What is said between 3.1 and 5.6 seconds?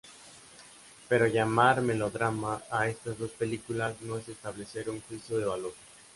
dos películas no es establecer un juicio de